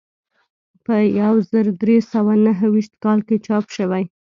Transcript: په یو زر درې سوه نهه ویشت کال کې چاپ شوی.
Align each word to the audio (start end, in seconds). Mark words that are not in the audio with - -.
په 0.85 0.95
یو 1.21 1.33
زر 1.51 1.65
درې 1.81 1.97
سوه 2.11 2.33
نهه 2.45 2.67
ویشت 2.73 2.93
کال 3.03 3.19
کې 3.27 3.37
چاپ 3.45 3.65
شوی. 3.75 4.03